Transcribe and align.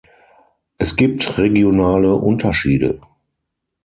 Es 0.79 0.95
gibt 0.95 1.37
regionale 1.37 2.15
Unterschiede. 2.15 3.01